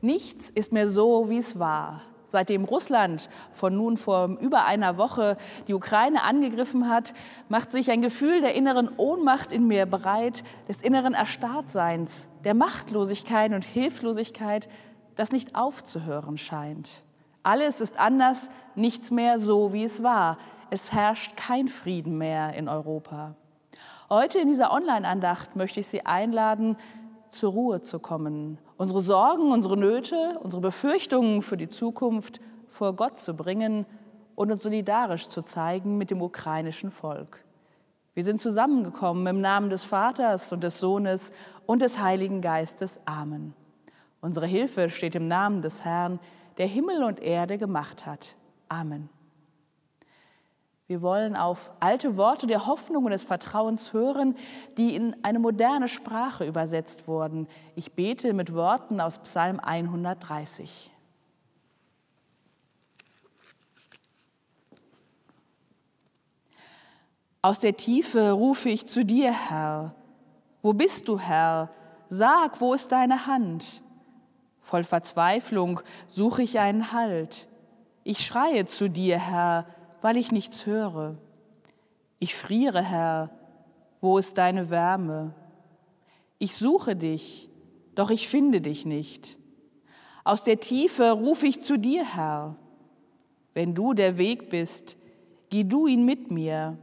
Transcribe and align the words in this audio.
Nichts 0.00 0.50
ist 0.50 0.72
mehr 0.72 0.88
so, 0.88 1.28
wie 1.28 1.38
es 1.38 1.58
war. 1.58 2.00
Seitdem 2.26 2.64
Russland 2.64 3.28
von 3.50 3.76
nun 3.76 3.96
vor 3.96 4.28
über 4.40 4.64
einer 4.64 4.96
Woche 4.96 5.36
die 5.66 5.74
Ukraine 5.74 6.22
angegriffen 6.22 6.88
hat, 6.88 7.12
macht 7.48 7.72
sich 7.72 7.90
ein 7.90 8.02
Gefühl 8.02 8.40
der 8.40 8.54
inneren 8.54 8.88
Ohnmacht 8.96 9.50
in 9.50 9.66
mir 9.66 9.84
bereit, 9.84 10.44
des 10.68 10.80
inneren 10.80 11.12
Erstarrtseins, 11.12 12.28
der 12.44 12.54
Machtlosigkeit 12.54 13.52
und 13.52 13.64
Hilflosigkeit, 13.64 14.68
das 15.16 15.32
nicht 15.32 15.56
aufzuhören 15.56 16.38
scheint. 16.38 17.02
Alles 17.42 17.80
ist 17.80 17.98
anders, 17.98 18.48
nichts 18.76 19.10
mehr 19.10 19.40
so, 19.40 19.72
wie 19.72 19.84
es 19.84 20.02
war. 20.02 20.38
Es 20.70 20.92
herrscht 20.92 21.36
kein 21.36 21.66
Frieden 21.66 22.16
mehr 22.16 22.54
in 22.54 22.68
Europa. 22.68 23.34
Heute 24.08 24.38
in 24.38 24.48
dieser 24.48 24.72
Online-Andacht 24.72 25.56
möchte 25.56 25.80
ich 25.80 25.88
Sie 25.88 26.06
einladen, 26.06 26.76
zur 27.30 27.52
Ruhe 27.52 27.80
zu 27.80 27.98
kommen, 27.98 28.58
unsere 28.76 29.00
Sorgen, 29.00 29.52
unsere 29.52 29.76
Nöte, 29.76 30.38
unsere 30.42 30.60
Befürchtungen 30.60 31.42
für 31.42 31.56
die 31.56 31.68
Zukunft 31.68 32.40
vor 32.68 32.94
Gott 32.94 33.18
zu 33.18 33.34
bringen 33.34 33.86
und 34.34 34.50
uns 34.50 34.62
solidarisch 34.62 35.28
zu 35.28 35.42
zeigen 35.42 35.98
mit 35.98 36.10
dem 36.10 36.22
ukrainischen 36.22 36.90
Volk. 36.90 37.44
Wir 38.14 38.24
sind 38.24 38.40
zusammengekommen 38.40 39.26
im 39.26 39.40
Namen 39.40 39.70
des 39.70 39.84
Vaters 39.84 40.52
und 40.52 40.64
des 40.64 40.80
Sohnes 40.80 41.32
und 41.66 41.82
des 41.82 42.00
Heiligen 42.00 42.40
Geistes. 42.40 43.00
Amen. 43.04 43.54
Unsere 44.20 44.46
Hilfe 44.46 44.90
steht 44.90 45.14
im 45.14 45.28
Namen 45.28 45.62
des 45.62 45.84
Herrn, 45.84 46.18
der 46.58 46.66
Himmel 46.66 47.04
und 47.04 47.20
Erde 47.20 47.58
gemacht 47.58 48.06
hat. 48.06 48.36
Amen. 48.68 49.08
Wir 50.90 51.02
wollen 51.02 51.36
auf 51.36 51.70
alte 51.78 52.16
Worte 52.16 52.48
der 52.48 52.66
Hoffnung 52.66 53.04
und 53.04 53.12
des 53.12 53.22
Vertrauens 53.22 53.92
hören, 53.92 54.36
die 54.76 54.96
in 54.96 55.14
eine 55.22 55.38
moderne 55.38 55.86
Sprache 55.86 56.44
übersetzt 56.44 57.06
wurden. 57.06 57.46
Ich 57.76 57.92
bete 57.92 58.32
mit 58.32 58.54
Worten 58.54 59.00
aus 59.00 59.20
Psalm 59.20 59.60
130. 59.60 60.90
Aus 67.40 67.60
der 67.60 67.76
Tiefe 67.76 68.32
rufe 68.32 68.68
ich 68.68 68.84
zu 68.84 69.04
dir, 69.04 69.30
Herr. 69.30 69.94
Wo 70.60 70.72
bist 70.72 71.06
du, 71.06 71.20
Herr? 71.20 71.70
Sag, 72.08 72.60
wo 72.60 72.74
ist 72.74 72.90
deine 72.90 73.28
Hand? 73.28 73.84
Voll 74.58 74.82
Verzweiflung 74.82 75.82
suche 76.08 76.42
ich 76.42 76.58
einen 76.58 76.90
Halt. 76.90 77.46
Ich 78.02 78.26
schreie 78.26 78.66
zu 78.66 78.90
dir, 78.90 79.20
Herr 79.20 79.66
weil 80.02 80.16
ich 80.16 80.32
nichts 80.32 80.66
höre. 80.66 81.16
Ich 82.18 82.34
friere, 82.34 82.82
Herr, 82.82 83.30
wo 84.00 84.18
ist 84.18 84.38
deine 84.38 84.70
Wärme? 84.70 85.34
Ich 86.38 86.54
suche 86.54 86.96
dich, 86.96 87.50
doch 87.94 88.10
ich 88.10 88.28
finde 88.28 88.60
dich 88.60 88.86
nicht. 88.86 89.38
Aus 90.24 90.44
der 90.44 90.60
Tiefe 90.60 91.12
rufe 91.12 91.46
ich 91.46 91.60
zu 91.60 91.78
dir, 91.78 92.04
Herr. 92.04 92.56
Wenn 93.54 93.74
du 93.74 93.94
der 93.94 94.16
Weg 94.16 94.48
bist, 94.50 94.96
geh 95.48 95.64
du 95.64 95.86
ihn 95.86 96.04
mit 96.04 96.30
mir. 96.30 96.78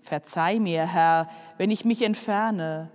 Verzeih 0.00 0.58
mir, 0.58 0.86
Herr, 0.86 1.28
wenn 1.56 1.70
ich 1.70 1.84
mich 1.84 2.02
entferne. 2.02 2.90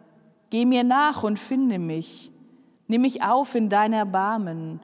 Geh 0.49 0.65
mir 0.65 0.83
nach 0.83 1.23
und 1.23 1.39
finde 1.39 1.79
mich. 1.79 2.31
Nimm 2.87 3.01
mich 3.01 3.23
auf 3.23 3.55
in 3.55 3.69
dein 3.69 3.93
Erbarmen. 3.93 4.79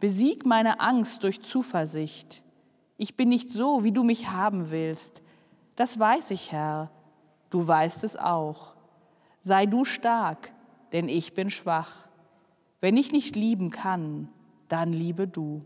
Besieg 0.00 0.44
meine 0.44 0.80
Angst 0.80 1.22
durch 1.22 1.40
Zuversicht. 1.42 2.42
Ich 2.96 3.16
bin 3.16 3.28
nicht 3.28 3.50
so, 3.50 3.84
wie 3.84 3.92
du 3.92 4.02
mich 4.02 4.30
haben 4.30 4.70
willst. 4.70 5.22
Das 5.74 5.98
weiß 5.98 6.30
ich, 6.30 6.52
Herr. 6.52 6.90
Du 7.50 7.66
weißt 7.66 8.04
es 8.04 8.16
auch. 8.16 8.74
Sei 9.42 9.66
du 9.66 9.84
stark, 9.84 10.52
denn 10.92 11.08
ich 11.08 11.34
bin 11.34 11.50
schwach. 11.50 12.08
Wenn 12.80 12.96
ich 12.96 13.12
nicht 13.12 13.36
lieben 13.36 13.70
kann, 13.70 14.28
dann 14.68 14.92
liebe 14.92 15.28
du. 15.28 15.64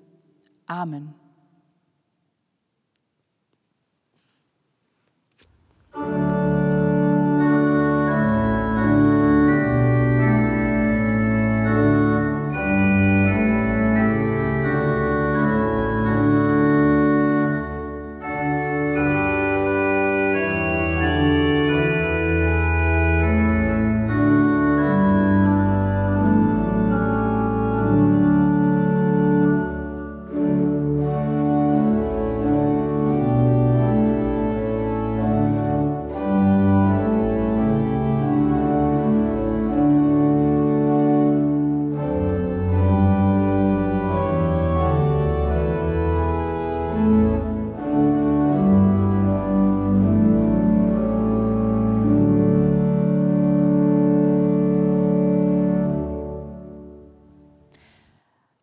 Amen. 0.67 1.15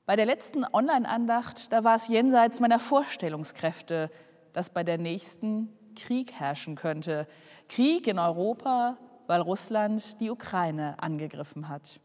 Bei 0.08 0.16
der 0.16 0.26
letzten 0.26 0.64
Online-Andacht, 0.64 1.74
da 1.74 1.84
war 1.84 1.98
es 1.98 2.08
jenseits 2.08 2.62
meiner 2.62 2.80
Vorstellungskräfte, 2.80 4.10
dass 4.54 4.70
bei 4.70 4.86
der 4.86 4.98
nächsten 4.98 5.68
Krieg 5.98 6.32
herrschen 6.32 6.76
könnte. 6.76 7.28
Krieg 7.68 8.08
in 8.08 8.18
Europa, 8.18 8.98
weil 9.28 9.42
Russland 9.42 10.22
die 10.22 10.30
Ukraine 10.30 10.96
angegriffen 11.02 11.68
hat. 11.68 12.00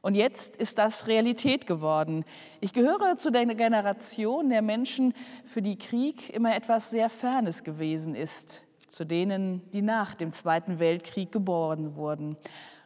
Und 0.00 0.16
jetzt 0.16 0.56
ist 0.56 0.78
das 0.78 1.06
Realität 1.06 1.68
geworden. 1.68 2.24
Ich 2.60 2.72
gehöre 2.72 3.16
zu 3.16 3.30
der 3.30 3.46
Generation 3.46 4.50
der 4.50 4.60
Menschen, 4.60 5.14
für 5.44 5.62
die 5.62 5.78
Krieg 5.78 6.28
immer 6.28 6.56
etwas 6.56 6.90
sehr 6.90 7.08
Fernes 7.08 7.62
gewesen 7.62 8.16
ist, 8.16 8.64
zu 8.88 9.04
denen, 9.04 9.62
die 9.70 9.82
nach 9.82 10.16
dem 10.16 10.32
Zweiten 10.32 10.80
Weltkrieg 10.80 11.30
geboren 11.30 11.94
wurden. 11.94 12.36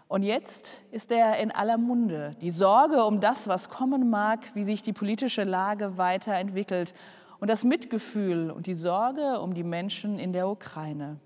Und 0.08 0.22
jetzt 0.22 0.82
ist 0.92 1.10
er 1.10 1.38
in 1.38 1.50
aller 1.50 1.78
Munde. 1.78 2.36
Die 2.40 2.50
Sorge 2.50 3.04
um 3.04 3.20
das, 3.20 3.48
was 3.48 3.68
kommen 3.68 4.08
mag, 4.08 4.40
wie 4.54 4.62
sich 4.62 4.82
die 4.82 4.92
politische 4.92 5.42
Lage 5.42 5.98
weiterentwickelt 5.98 6.94
und 7.40 7.50
das 7.50 7.64
Mitgefühl 7.64 8.50
und 8.50 8.66
die 8.66 8.74
Sorge 8.74 9.40
um 9.40 9.52
die 9.54 9.64
Menschen 9.64 10.18
in 10.18 10.32
der 10.32 10.48
Ukraine. 10.48 11.18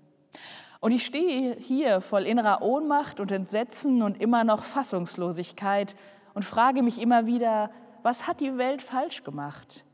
Und 0.79 0.93
ich 0.93 1.05
stehe 1.05 1.55
hier 1.59 2.01
voll 2.01 2.23
innerer 2.23 2.63
Ohnmacht 2.63 3.19
und 3.19 3.31
Entsetzen 3.31 4.01
und 4.01 4.19
immer 4.19 4.43
noch 4.43 4.63
Fassungslosigkeit 4.63 5.95
und 6.33 6.43
frage 6.43 6.81
mich 6.81 6.99
immer 6.99 7.27
wieder, 7.27 7.69
was 8.01 8.25
hat 8.25 8.39
die 8.39 8.57
Welt 8.57 8.81
falsch 8.81 9.23
gemacht? 9.23 9.85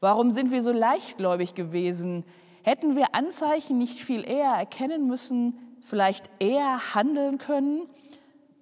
Warum 0.00 0.32
sind 0.32 0.50
wir 0.50 0.62
so 0.62 0.72
leichtgläubig 0.72 1.54
gewesen? 1.54 2.24
Hätten 2.64 2.96
wir 2.96 3.14
Anzeichen 3.14 3.78
nicht 3.78 4.00
viel 4.00 4.28
eher 4.28 4.50
erkennen 4.54 5.06
müssen, 5.06 5.78
vielleicht 5.80 6.28
eher 6.40 6.94
handeln 6.94 7.38
können? 7.38 7.82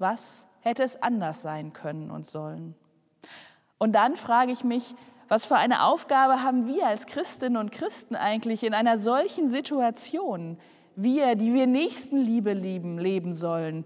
Was 0.01 0.47
hätte 0.61 0.83
es 0.83 1.01
anders 1.03 1.43
sein 1.43 1.75
können 1.75 2.11
und 2.11 2.27
sollen? 2.27 2.75
Und 3.77 3.93
dann 3.93 4.17
frage 4.17 4.51
ich 4.51 4.65
mich, 4.65 4.95
was 5.29 5.45
für 5.45 5.57
eine 5.57 5.85
Aufgabe 5.85 6.43
haben 6.43 6.67
wir 6.67 6.87
als 6.87 7.07
Christinnen 7.07 7.59
und 7.59 7.71
Christen 7.71 8.17
eigentlich 8.17 8.65
in 8.65 8.73
einer 8.73 8.97
solchen 8.97 9.51
Situation? 9.51 10.59
Wir, 10.97 11.37
die 11.37 11.53
wir 11.53 11.67
Nächstenliebe 11.67 12.55
lieben, 12.55 12.99
leben 12.99 13.35
sollen. 13.35 13.85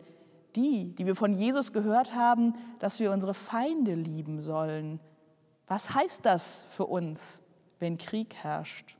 Die, 0.54 0.94
die 0.94 1.04
wir 1.04 1.16
von 1.16 1.34
Jesus 1.34 1.72
gehört 1.72 2.14
haben, 2.14 2.54
dass 2.78 3.00
wir 3.00 3.10
unsere 3.10 3.34
Feinde 3.34 3.94
lieben 3.94 4.40
sollen. 4.40 5.00
Was 5.66 5.94
heißt 5.94 6.24
das 6.24 6.64
für 6.68 6.86
uns, 6.86 7.42
wenn 7.80 7.98
Krieg 7.98 8.36
herrscht? 8.36 8.96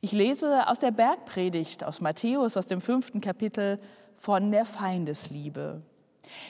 Ich 0.00 0.12
lese 0.12 0.68
aus 0.68 0.78
der 0.78 0.92
Bergpredigt 0.92 1.82
aus 1.82 2.00
Matthäus 2.00 2.56
aus 2.56 2.68
dem 2.68 2.80
fünften 2.80 3.20
Kapitel 3.20 3.80
von 4.14 4.50
der 4.50 4.64
Feindesliebe. 4.64 5.82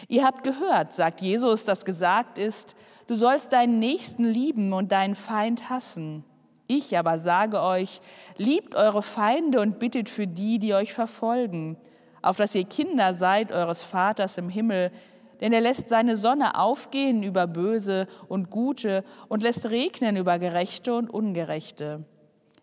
Ihr 0.09 0.25
habt 0.25 0.45
gehört, 0.45 0.95
sagt 0.95 1.21
Jesus, 1.21 1.65
dass 1.65 1.85
gesagt 1.85 2.39
ist, 2.39 2.77
du 3.07 3.15
sollst 3.15 3.53
deinen 3.53 3.79
Nächsten 3.79 4.25
lieben 4.25 4.73
und 4.73 4.93
deinen 4.93 5.15
Feind 5.15 5.71
hassen. 5.71 6.25
Ich 6.69 6.97
aber 6.97 7.19
sage 7.19 7.61
euch, 7.61 8.01
liebt 8.37 8.75
eure 8.75 9.03
Feinde 9.03 9.61
und 9.61 9.79
bittet 9.79 10.09
für 10.09 10.27
die, 10.27 10.59
die 10.59 10.75
euch 10.75 10.93
verfolgen, 10.93 11.77
auf 12.23 12.37
dass 12.37 12.55
ihr 12.55 12.65
Kinder 12.65 13.15
seid 13.15 13.53
eures 13.53 13.83
Vaters 13.83 14.39
im 14.39 14.49
Himmel, 14.49 14.93
denn 15.41 15.53
er 15.53 15.61
lässt 15.61 15.89
seine 15.89 16.17
Sonne 16.17 16.57
aufgehen 16.57 17.25
über 17.25 17.49
Böse 17.49 18.07
und 18.29 18.51
Gute 18.51 19.05
und 19.29 19.43
lässt 19.43 19.69
regnen 19.71 20.17
über 20.17 20.39
Gerechte 20.39 20.95
und 20.95 21.11
Ungerechte. 21.11 22.05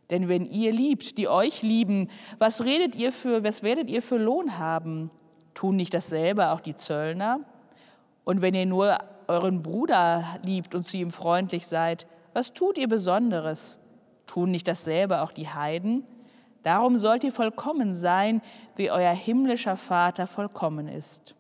Denn 0.10 0.28
wenn 0.28 0.46
ihr 0.46 0.72
liebt, 0.72 1.18
die 1.18 1.28
euch 1.28 1.62
lieben, 1.62 2.10
was 2.40 2.66
redet 2.66 2.96
ihr 2.96 3.12
für, 3.12 3.44
was 3.44 3.62
werdet 3.62 3.90
ihr 3.90 4.02
für 4.02 4.18
Lohn 4.18 4.58
haben? 4.58 5.12
Tun 5.54 5.76
nicht 5.76 5.94
dasselbe 5.94 6.52
auch 6.52 6.62
die 6.62 6.76
Zöllner? 6.76 7.42
Und 8.24 8.42
wenn 8.42 8.54
ihr 8.54 8.66
nur 8.66 8.98
euren 9.28 9.62
Bruder 9.62 10.24
liebt 10.44 10.74
und 10.74 10.86
zu 10.86 10.98
ihm 10.98 11.12
freundlich 11.12 11.68
seid, 11.68 12.08
was 12.34 12.54
tut 12.54 12.78
ihr 12.78 12.88
Besonderes? 12.88 13.80
Tun 14.26 14.52
nicht 14.52 14.68
dasselbe 14.68 15.22
auch 15.22 15.32
die 15.32 15.48
Heiden? 15.48 16.04
Darum 16.64 16.98
sollt 16.98 17.24
ihr 17.24 17.32
vollkommen 17.32 17.94
sein, 17.94 18.42
wie 18.76 18.92
euer 18.92 19.14
himmlischer 19.14 19.78
Vater 19.78 20.28
vollkommen 20.28 20.88
ist. 20.88 21.36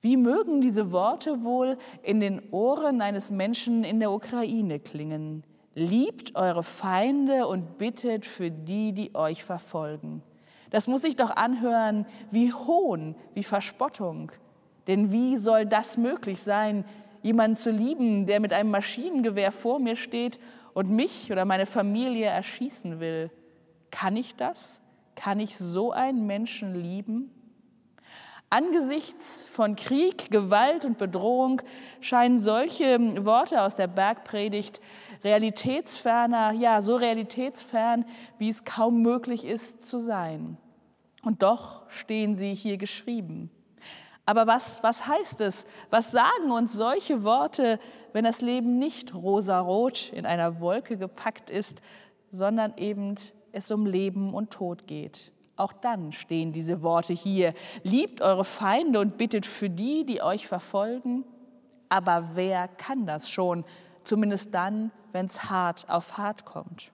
Wie 0.00 0.16
mögen 0.16 0.60
diese 0.60 0.92
Worte 0.92 1.42
wohl 1.42 1.76
in 2.02 2.20
den 2.20 2.40
Ohren 2.50 3.02
eines 3.02 3.30
Menschen 3.30 3.84
in 3.84 3.98
der 3.98 4.12
Ukraine 4.12 4.78
klingen? 4.78 5.42
Liebt 5.78 6.34
eure 6.34 6.64
Feinde 6.64 7.46
und 7.46 7.78
bittet 7.78 8.26
für 8.26 8.50
die, 8.50 8.92
die 8.92 9.14
euch 9.14 9.44
verfolgen. 9.44 10.24
Das 10.70 10.88
muss 10.88 11.02
sich 11.02 11.14
doch 11.14 11.30
anhören 11.30 12.04
wie 12.32 12.52
Hohn, 12.52 13.14
wie 13.34 13.44
Verspottung. 13.44 14.32
Denn 14.88 15.12
wie 15.12 15.36
soll 15.36 15.66
das 15.66 15.96
möglich 15.96 16.42
sein, 16.42 16.84
jemanden 17.22 17.56
zu 17.56 17.70
lieben, 17.70 18.26
der 18.26 18.40
mit 18.40 18.52
einem 18.52 18.72
Maschinengewehr 18.72 19.52
vor 19.52 19.78
mir 19.78 19.94
steht 19.94 20.40
und 20.74 20.90
mich 20.90 21.30
oder 21.30 21.44
meine 21.44 21.64
Familie 21.66 22.26
erschießen 22.26 22.98
will? 22.98 23.30
Kann 23.92 24.16
ich 24.16 24.34
das? 24.34 24.80
Kann 25.14 25.38
ich 25.38 25.56
so 25.58 25.92
einen 25.92 26.26
Menschen 26.26 26.74
lieben? 26.74 27.30
Angesichts 28.50 29.44
von 29.44 29.76
Krieg, 29.76 30.30
Gewalt 30.30 30.86
und 30.86 30.96
Bedrohung 30.96 31.60
scheinen 32.00 32.38
solche 32.38 32.98
Worte 33.26 33.62
aus 33.62 33.76
der 33.76 33.88
Bergpredigt 33.88 34.80
realitätsferner, 35.22 36.52
ja, 36.52 36.80
so 36.80 36.96
realitätsfern, 36.96 38.06
wie 38.38 38.48
es 38.48 38.64
kaum 38.64 39.02
möglich 39.02 39.44
ist 39.44 39.84
zu 39.84 39.98
sein. 39.98 40.56
Und 41.22 41.42
doch 41.42 41.82
stehen 41.90 42.36
sie 42.36 42.54
hier 42.54 42.78
geschrieben. 42.78 43.50
Aber 44.24 44.46
was, 44.46 44.82
was 44.82 45.06
heißt 45.06 45.42
es? 45.42 45.66
Was 45.90 46.10
sagen 46.10 46.50
uns 46.50 46.72
solche 46.72 47.24
Worte, 47.24 47.78
wenn 48.14 48.24
das 48.24 48.40
Leben 48.40 48.78
nicht 48.78 49.14
rosarot 49.14 50.10
in 50.14 50.24
einer 50.24 50.60
Wolke 50.60 50.96
gepackt 50.96 51.50
ist, 51.50 51.82
sondern 52.30 52.74
eben 52.78 53.14
es 53.52 53.70
um 53.70 53.84
Leben 53.84 54.32
und 54.32 54.50
Tod 54.50 54.86
geht? 54.86 55.32
Auch 55.58 55.72
dann 55.72 56.12
stehen 56.12 56.52
diese 56.52 56.82
Worte 56.82 57.12
hier. 57.12 57.52
Liebt 57.82 58.20
eure 58.20 58.44
Feinde 58.44 59.00
und 59.00 59.18
bittet 59.18 59.44
für 59.44 59.68
die, 59.68 60.06
die 60.06 60.22
euch 60.22 60.46
verfolgen. 60.46 61.24
Aber 61.88 62.30
wer 62.34 62.68
kann 62.68 63.06
das 63.06 63.28
schon? 63.28 63.64
Zumindest 64.04 64.54
dann, 64.54 64.92
wenn 65.12 65.26
es 65.26 65.50
hart 65.50 65.88
auf 65.90 66.16
hart 66.16 66.44
kommt. 66.44 66.92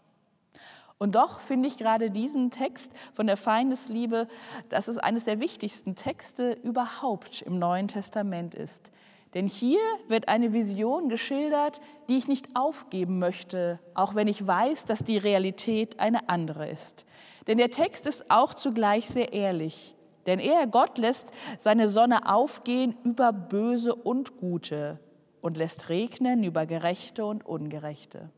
Und 0.98 1.16
doch 1.16 1.40
finde 1.40 1.68
ich 1.68 1.76
gerade 1.76 2.10
diesen 2.10 2.50
Text 2.50 2.90
von 3.12 3.26
der 3.26 3.36
Feindesliebe, 3.36 4.28
dass 4.70 4.88
es 4.88 4.96
eines 4.96 5.24
der 5.24 5.40
wichtigsten 5.40 5.96
Texte 5.96 6.52
überhaupt 6.52 7.42
im 7.42 7.58
Neuen 7.58 7.88
Testament 7.88 8.54
ist. 8.54 8.90
Denn 9.34 9.48
hier 9.48 9.80
wird 10.06 10.28
eine 10.28 10.52
Vision 10.52 11.08
geschildert, 11.08 11.80
die 12.08 12.16
ich 12.16 12.28
nicht 12.28 12.54
aufgeben 12.54 13.18
möchte, 13.18 13.80
auch 13.94 14.14
wenn 14.14 14.28
ich 14.28 14.46
weiß, 14.46 14.84
dass 14.84 15.00
die 15.00 15.18
Realität 15.18 15.98
eine 15.98 16.28
andere 16.28 16.68
ist. 16.68 17.04
Denn 17.48 17.58
der 17.58 17.70
Text 17.70 18.06
ist 18.06 18.30
auch 18.30 18.54
zugleich 18.54 19.08
sehr 19.08 19.32
ehrlich. 19.32 19.96
Denn 20.26 20.38
er, 20.38 20.66
Gott, 20.66 20.98
lässt 20.98 21.30
seine 21.58 21.88
Sonne 21.88 22.32
aufgehen 22.32 22.96
über 23.04 23.32
Böse 23.32 23.94
und 23.94 24.38
Gute 24.38 24.98
und 25.42 25.56
lässt 25.56 25.88
regnen 25.88 26.44
über 26.44 26.64
Gerechte 26.64 27.26
und 27.26 27.44
Ungerechte. 27.44 28.30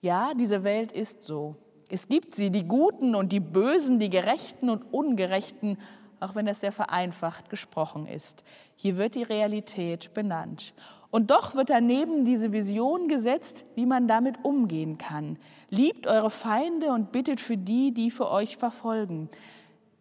Ja, 0.00 0.32
diese 0.34 0.64
Welt 0.64 0.92
ist 0.92 1.24
so. 1.24 1.56
Es 1.90 2.08
gibt 2.08 2.34
sie, 2.36 2.50
die 2.50 2.66
Guten 2.66 3.14
und 3.14 3.32
die 3.32 3.40
Bösen, 3.40 3.98
die 3.98 4.10
Gerechten 4.10 4.70
und 4.70 4.94
Ungerechten, 4.94 5.76
auch 6.20 6.34
wenn 6.34 6.46
das 6.46 6.60
sehr 6.60 6.72
vereinfacht 6.72 7.50
gesprochen 7.50 8.06
ist. 8.06 8.44
Hier 8.76 8.96
wird 8.96 9.14
die 9.14 9.22
Realität 9.22 10.14
benannt. 10.14 10.74
Und 11.10 11.30
doch 11.30 11.54
wird 11.54 11.70
daneben 11.70 12.24
diese 12.24 12.52
Vision 12.52 13.08
gesetzt, 13.08 13.64
wie 13.74 13.86
man 13.86 14.06
damit 14.06 14.44
umgehen 14.44 14.96
kann. 14.96 15.38
Liebt 15.68 16.06
eure 16.06 16.30
Feinde 16.30 16.92
und 16.92 17.10
bittet 17.10 17.40
für 17.40 17.56
die, 17.56 17.92
die 17.92 18.10
für 18.10 18.30
euch 18.30 18.56
verfolgen. 18.56 19.28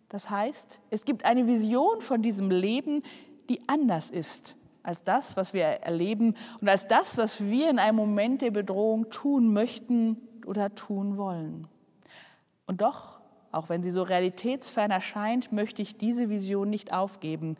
Das 0.10 0.30
heißt, 0.30 0.82
es 0.90 1.06
gibt 1.06 1.26
eine 1.26 1.48
Vision 1.48 2.02
von 2.02 2.22
diesem 2.22 2.52
Leben, 2.52 3.02
die 3.50 3.62
anders 3.68 4.12
ist 4.12 4.56
als 4.84 5.04
das, 5.04 5.38
was 5.38 5.54
wir 5.54 5.64
erleben 5.64 6.36
und 6.62 6.70
als 6.70 6.88
das, 6.88 7.18
was 7.18 7.44
wir 7.44 7.70
in 7.70 7.80
einem 7.80 7.98
Moment 7.98 8.42
der 8.42 8.52
Bedrohung 8.52 9.10
tun 9.10 9.54
möchten 9.54 10.18
oder 10.46 10.74
tun 10.74 11.18
wollen. 11.18 11.68
Und 12.66 12.82
doch, 12.82 13.19
auch 13.52 13.70
wenn 13.70 13.84
sie 13.84 13.92
so 13.92 14.04
realitätsfern 14.04 14.92
erscheint, 14.92 15.52
möchte 15.52 15.82
ich 15.82 15.98
diese 15.98 16.30
Vision 16.30 16.70
nicht 16.70 16.94
aufgeben. 16.94 17.58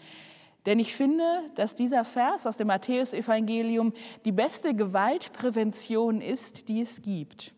Denn 0.66 0.80
ich 0.80 0.94
finde, 0.94 1.24
dass 1.56 1.76
dieser 1.76 2.04
Vers 2.04 2.46
aus 2.46 2.58
dem 2.58 2.68
Matthäusevangelium 2.68 3.94
die 4.26 4.32
beste 4.32 4.76
Gewaltprävention 4.76 6.22
ist, 6.22 6.70
die 6.70 6.82
es 6.82 7.02
gibt. 7.02 7.54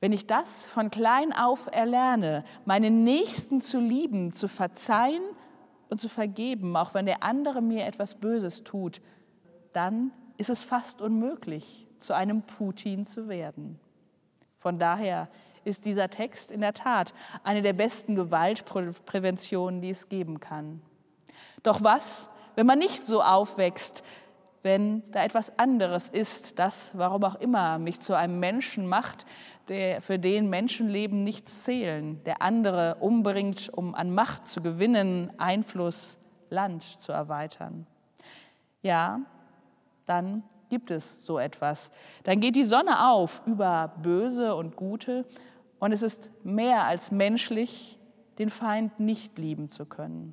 Wenn 0.00 0.12
ich 0.12 0.26
das 0.26 0.66
von 0.66 0.90
klein 0.90 1.32
auf 1.32 1.68
erlerne, 1.72 2.44
meinen 2.66 3.04
Nächsten 3.04 3.60
zu 3.60 3.80
lieben, 3.80 4.32
zu 4.32 4.48
verzeihen 4.48 5.22
und 5.88 5.98
zu 5.98 6.08
vergeben, 6.08 6.76
auch 6.76 6.92
wenn 6.92 7.06
der 7.06 7.22
andere 7.22 7.62
mir 7.62 7.86
etwas 7.86 8.16
Böses 8.16 8.64
tut, 8.64 9.00
dann 9.72 10.12
ist 10.36 10.50
es 10.50 10.64
fast 10.64 11.00
unmöglich, 11.00 11.86
zu 11.98 12.14
einem 12.14 12.42
Putin 12.42 13.06
zu 13.06 13.28
werden. 13.28 13.78
Von 14.56 14.78
daher 14.78 15.28
ist 15.64 15.84
dieser 15.84 16.10
Text 16.10 16.50
in 16.50 16.60
der 16.60 16.72
Tat 16.72 17.14
eine 17.42 17.62
der 17.62 17.72
besten 17.72 18.14
Gewaltpräventionen, 18.14 19.80
die 19.80 19.90
es 19.90 20.08
geben 20.08 20.40
kann. 20.40 20.82
Doch 21.62 21.82
was, 21.82 22.28
wenn 22.54 22.66
man 22.66 22.78
nicht 22.78 23.06
so 23.06 23.22
aufwächst, 23.22 24.04
wenn 24.62 25.02
da 25.10 25.22
etwas 25.22 25.58
anderes 25.58 26.08
ist, 26.08 26.58
das, 26.58 26.96
warum 26.96 27.22
auch 27.24 27.34
immer, 27.36 27.78
mich 27.78 28.00
zu 28.00 28.14
einem 28.14 28.40
Menschen 28.40 28.86
macht, 28.86 29.26
der, 29.68 30.00
für 30.00 30.18
den 30.18 30.48
Menschenleben 30.48 31.22
nichts 31.22 31.64
zählen, 31.64 32.22
der 32.24 32.42
andere 32.42 32.96
umbringt, 33.00 33.70
um 33.72 33.94
an 33.94 34.14
Macht 34.14 34.46
zu 34.46 34.62
gewinnen, 34.62 35.32
Einfluss, 35.38 36.18
Land 36.50 36.82
zu 36.82 37.12
erweitern. 37.12 37.86
Ja, 38.82 39.20
dann 40.06 40.44
gibt 40.70 40.90
es 40.90 41.24
so 41.24 41.38
etwas. 41.38 41.92
Dann 42.24 42.40
geht 42.40 42.56
die 42.56 42.64
Sonne 42.64 43.08
auf 43.10 43.42
über 43.46 43.92
Böse 44.02 44.54
und 44.54 44.76
Gute 44.76 45.24
und 45.84 45.92
es 45.92 46.00
ist 46.00 46.30
mehr 46.44 46.84
als 46.84 47.10
menschlich, 47.10 47.98
den 48.38 48.48
Feind 48.48 49.00
nicht 49.00 49.38
lieben 49.38 49.68
zu 49.68 49.84
können. 49.84 50.32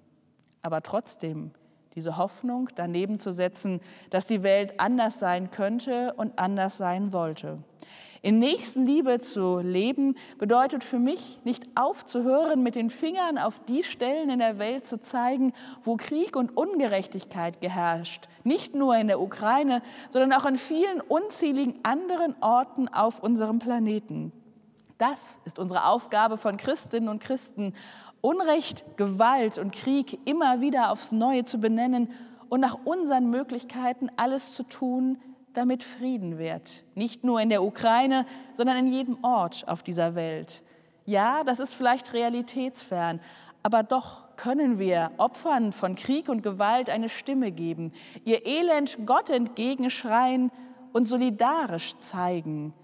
Aber 0.61 0.81
trotzdem 0.81 1.51
diese 1.93 2.15
Hoffnung 2.15 2.69
daneben 2.75 3.19
zu 3.19 3.33
setzen, 3.33 3.81
dass 4.11 4.25
die 4.25 4.43
Welt 4.43 4.79
anders 4.79 5.19
sein 5.19 5.51
könnte 5.51 6.13
und 6.13 6.39
anders 6.39 6.77
sein 6.77 7.11
wollte. 7.11 7.57
In 8.21 8.39
Nächstenliebe 8.39 9.19
zu 9.19 9.57
leben 9.57 10.15
bedeutet 10.37 10.85
für 10.85 10.99
mich, 10.99 11.41
nicht 11.43 11.65
aufzuhören, 11.75 12.63
mit 12.63 12.75
den 12.75 12.89
Fingern 12.89 13.37
auf 13.37 13.59
die 13.65 13.83
Stellen 13.83 14.29
in 14.29 14.39
der 14.39 14.57
Welt 14.57 14.85
zu 14.85 15.01
zeigen, 15.01 15.51
wo 15.81 15.97
Krieg 15.97 16.37
und 16.37 16.55
Ungerechtigkeit 16.55 17.59
geherrscht. 17.59 18.29
Nicht 18.45 18.73
nur 18.73 18.95
in 18.95 19.07
der 19.07 19.19
Ukraine, 19.19 19.81
sondern 20.11 20.31
auch 20.31 20.45
an 20.45 20.55
vielen 20.55 21.01
unzähligen 21.01 21.77
anderen 21.83 22.41
Orten 22.41 22.87
auf 22.87 23.21
unserem 23.21 23.59
Planeten. 23.59 24.31
Das 25.01 25.41
ist 25.45 25.57
unsere 25.57 25.87
Aufgabe 25.87 26.37
von 26.37 26.57
Christinnen 26.57 27.09
und 27.09 27.23
Christen, 27.23 27.73
Unrecht, 28.21 28.85
Gewalt 28.97 29.57
und 29.57 29.73
Krieg 29.73 30.19
immer 30.25 30.61
wieder 30.61 30.91
aufs 30.91 31.11
Neue 31.11 31.43
zu 31.43 31.57
benennen 31.57 32.11
und 32.49 32.59
nach 32.59 32.77
unseren 32.85 33.31
Möglichkeiten 33.31 34.11
alles 34.15 34.53
zu 34.53 34.61
tun, 34.61 35.17
damit 35.53 35.83
Frieden 35.83 36.37
wird. 36.37 36.83
Nicht 36.93 37.23
nur 37.23 37.41
in 37.41 37.49
der 37.49 37.63
Ukraine, 37.63 38.27
sondern 38.53 38.77
in 38.77 38.89
jedem 38.89 39.17
Ort 39.23 39.67
auf 39.67 39.81
dieser 39.81 40.13
Welt. 40.13 40.61
Ja, 41.07 41.43
das 41.43 41.59
ist 41.59 41.73
vielleicht 41.73 42.13
realitätsfern, 42.13 43.21
aber 43.63 43.81
doch 43.81 44.35
können 44.35 44.77
wir 44.77 45.09
Opfern 45.17 45.71
von 45.71 45.95
Krieg 45.95 46.29
und 46.29 46.43
Gewalt 46.43 46.91
eine 46.91 47.09
Stimme 47.09 47.51
geben, 47.51 47.91
ihr 48.23 48.45
Elend 48.45 48.99
Gott 49.07 49.31
entgegenschreien 49.31 50.51
und 50.93 51.05
solidarisch 51.05 51.97
zeigen. 51.97 52.75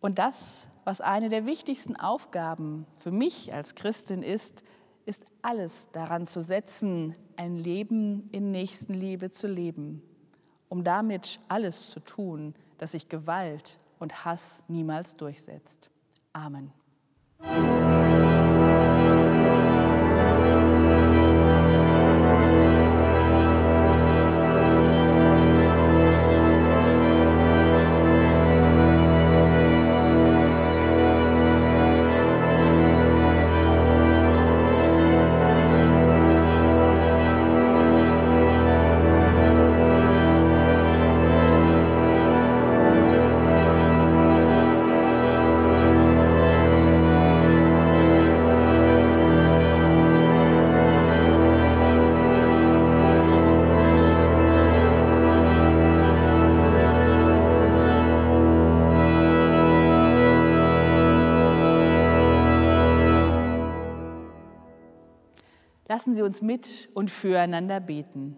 Und 0.00 0.20
das 0.20 0.68
was 0.84 1.00
eine 1.00 1.28
der 1.28 1.46
wichtigsten 1.46 1.96
Aufgaben 1.96 2.86
für 2.92 3.10
mich 3.10 3.52
als 3.52 3.74
Christin 3.74 4.22
ist, 4.22 4.62
ist 5.06 5.24
alles 5.42 5.88
daran 5.92 6.26
zu 6.26 6.40
setzen, 6.40 7.14
ein 7.36 7.56
Leben 7.56 8.28
in 8.32 8.50
Nächstenliebe 8.50 9.30
zu 9.30 9.46
leben, 9.46 10.02
um 10.68 10.84
damit 10.84 11.40
alles 11.48 11.90
zu 11.90 12.00
tun, 12.00 12.54
dass 12.78 12.92
sich 12.92 13.08
Gewalt 13.08 13.78
und 13.98 14.24
Hass 14.24 14.64
niemals 14.68 15.16
durchsetzt. 15.16 15.90
Amen. 16.32 16.72
Lassen 66.02 66.16
Sie 66.16 66.22
uns 66.22 66.42
mit 66.42 66.88
und 66.94 67.12
füreinander 67.12 67.78
beten. 67.78 68.36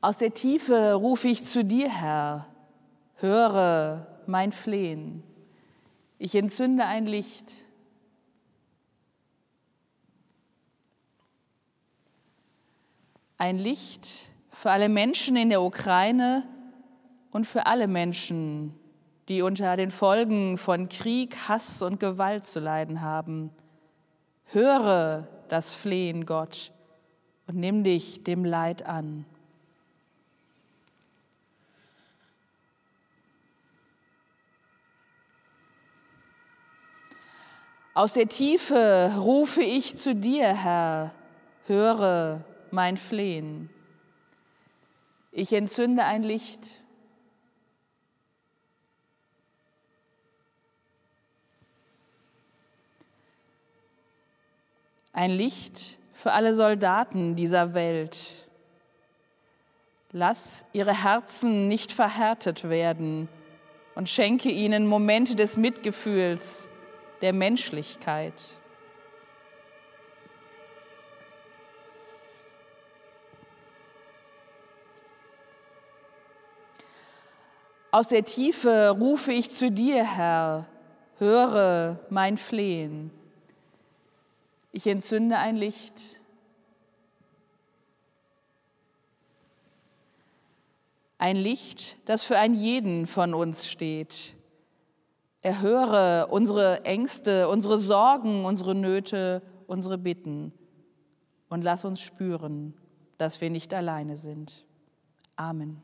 Aus 0.00 0.18
der 0.18 0.34
Tiefe 0.34 0.94
rufe 0.94 1.28
ich 1.28 1.44
zu 1.44 1.64
dir, 1.64 1.88
Herr, 1.88 2.48
höre 3.14 4.08
mein 4.26 4.50
Flehen. 4.50 5.22
Ich 6.18 6.34
entzünde 6.34 6.84
ein 6.84 7.06
Licht. 7.06 7.64
Ein 13.38 13.58
Licht 13.58 14.32
für 14.50 14.72
alle 14.72 14.88
Menschen 14.88 15.36
in 15.36 15.50
der 15.50 15.62
Ukraine 15.62 16.44
und 17.30 17.46
für 17.46 17.66
alle 17.66 17.86
Menschen, 17.86 18.74
die 19.28 19.42
unter 19.42 19.76
den 19.76 19.90
Folgen 19.90 20.58
von 20.58 20.88
Krieg, 20.88 21.36
Hass 21.48 21.82
und 21.82 21.98
Gewalt 21.98 22.44
zu 22.44 22.60
leiden 22.60 23.00
haben. 23.00 23.50
Höre 24.46 25.28
das 25.48 25.72
Flehen, 25.72 26.26
Gott, 26.26 26.72
und 27.46 27.56
nimm 27.56 27.84
dich 27.84 28.22
dem 28.22 28.44
Leid 28.44 28.84
an. 28.86 29.24
Aus 37.94 38.12
der 38.12 38.28
Tiefe 38.28 39.12
rufe 39.18 39.62
ich 39.62 39.96
zu 39.96 40.16
dir, 40.16 40.52
Herr, 40.52 41.14
höre 41.66 42.44
mein 42.72 42.96
Flehen. 42.96 43.70
Ich 45.30 45.52
entzünde 45.52 46.04
ein 46.04 46.24
Licht 46.24 46.83
ein 55.14 55.30
Licht 55.30 55.98
für 56.12 56.32
alle 56.32 56.54
Soldaten 56.54 57.36
dieser 57.36 57.72
Welt. 57.72 58.48
Lass 60.10 60.64
ihre 60.72 61.02
Herzen 61.02 61.68
nicht 61.68 61.92
verhärtet 61.92 62.68
werden 62.68 63.28
und 63.94 64.08
schenke 64.08 64.50
ihnen 64.50 64.86
Momente 64.86 65.34
des 65.34 65.56
Mitgefühls, 65.56 66.68
der 67.22 67.32
Menschlichkeit. 67.32 68.58
Aus 77.92 78.08
der 78.08 78.24
Tiefe 78.24 78.90
rufe 78.90 79.32
ich 79.32 79.52
zu 79.52 79.70
dir, 79.70 80.02
Herr, 80.04 80.66
höre 81.18 82.00
mein 82.10 82.36
Flehen. 82.36 83.12
Ich 84.76 84.88
entzünde 84.88 85.38
ein 85.38 85.54
Licht. 85.54 86.20
Ein 91.16 91.36
Licht, 91.36 91.96
das 92.06 92.24
für 92.24 92.36
einen 92.38 92.54
jeden 92.56 93.06
von 93.06 93.34
uns 93.34 93.68
steht. 93.68 94.34
Erhöre 95.42 96.26
unsere 96.26 96.84
Ängste, 96.84 97.48
unsere 97.48 97.78
Sorgen, 97.78 98.44
unsere 98.44 98.74
Nöte, 98.74 99.42
unsere 99.68 99.96
Bitten 99.96 100.52
und 101.48 101.62
lass 101.62 101.84
uns 101.84 102.00
spüren, 102.00 102.74
dass 103.16 103.40
wir 103.40 103.50
nicht 103.50 103.72
alleine 103.72 104.16
sind. 104.16 104.66
Amen. 105.36 105.83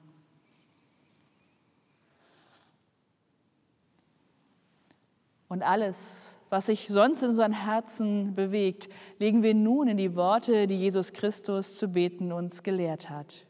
Und 5.51 5.65
alles, 5.65 6.39
was 6.49 6.67
sich 6.67 6.87
sonst 6.87 7.25
in 7.25 7.31
unseren 7.31 7.53
Herzen 7.53 8.37
bewegt, 8.37 8.89
legen 9.19 9.43
wir 9.43 9.53
nun 9.53 9.89
in 9.89 9.97
die 9.97 10.15
Worte, 10.15 10.69
die 10.69 10.77
Jesus 10.77 11.13
Christus 11.13 11.77
zu 11.77 11.89
beten 11.89 12.31
uns 12.31 12.63
gelehrt 12.63 13.11
hat. 13.11 13.49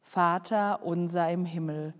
Vater 0.00 0.84
unser 0.84 1.28
im 1.28 1.44
Himmel, 1.44 1.92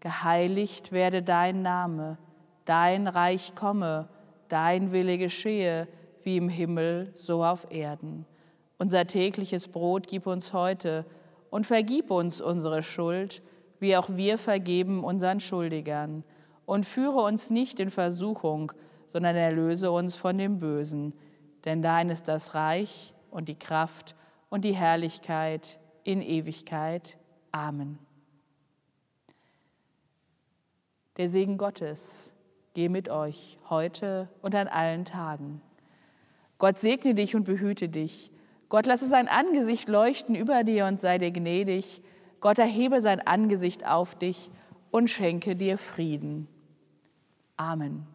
geheiligt 0.00 0.90
werde 0.90 1.22
dein 1.22 1.60
Name, 1.60 2.16
dein 2.64 3.08
Reich 3.08 3.54
komme, 3.54 4.08
dein 4.48 4.90
Wille 4.90 5.18
geschehe, 5.18 5.86
wie 6.22 6.38
im 6.38 6.48
Himmel, 6.48 7.10
so 7.12 7.44
auf 7.44 7.70
Erden. 7.70 8.24
Unser 8.78 9.06
tägliches 9.06 9.68
Brot 9.68 10.08
gib 10.08 10.26
uns 10.26 10.54
heute 10.54 11.04
und 11.50 11.66
vergib 11.66 12.10
uns 12.10 12.40
unsere 12.40 12.82
Schuld, 12.82 13.42
wie 13.80 13.98
auch 13.98 14.08
wir 14.08 14.38
vergeben 14.38 15.04
unseren 15.04 15.40
Schuldigern. 15.40 16.24
Und 16.72 16.86
führe 16.86 17.20
uns 17.20 17.50
nicht 17.50 17.80
in 17.80 17.90
Versuchung, 17.90 18.72
sondern 19.06 19.36
erlöse 19.36 19.92
uns 19.92 20.16
von 20.16 20.38
dem 20.38 20.58
Bösen. 20.58 21.12
Denn 21.66 21.82
dein 21.82 22.08
ist 22.08 22.28
das 22.28 22.54
Reich 22.54 23.12
und 23.30 23.50
die 23.50 23.58
Kraft 23.58 24.14
und 24.48 24.64
die 24.64 24.74
Herrlichkeit 24.74 25.78
in 26.02 26.22
Ewigkeit. 26.22 27.18
Amen. 27.50 27.98
Der 31.18 31.28
Segen 31.28 31.58
Gottes 31.58 32.32
gehe 32.72 32.88
mit 32.88 33.10
euch 33.10 33.58
heute 33.68 34.30
und 34.40 34.54
an 34.54 34.66
allen 34.66 35.04
Tagen. 35.04 35.60
Gott 36.56 36.78
segne 36.78 37.14
dich 37.14 37.36
und 37.36 37.44
behüte 37.44 37.90
dich. 37.90 38.30
Gott 38.70 38.86
lasse 38.86 39.06
sein 39.08 39.28
Angesicht 39.28 39.90
leuchten 39.90 40.34
über 40.34 40.64
dir 40.64 40.86
und 40.86 41.02
sei 41.02 41.18
dir 41.18 41.32
gnädig. 41.32 42.00
Gott 42.40 42.58
erhebe 42.58 43.02
sein 43.02 43.20
Angesicht 43.20 43.86
auf 43.86 44.14
dich 44.14 44.50
und 44.90 45.10
schenke 45.10 45.54
dir 45.54 45.76
Frieden. 45.76 46.48
Amen. 47.58 48.11